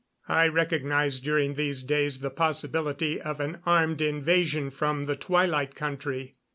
I 0.27 0.47
recognized 0.47 1.23
during 1.23 1.53
these 1.53 1.83
days 1.83 2.21
the 2.21 2.31
possibility 2.31 3.21
of 3.21 3.39
an 3.39 3.59
armed 3.67 4.01
invasion 4.01 4.71
from 4.71 5.05
the 5.05 5.15
Twilight 5.15 5.75
Country. 5.75 6.37